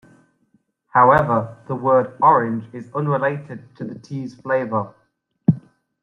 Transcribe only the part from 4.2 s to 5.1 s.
flavor.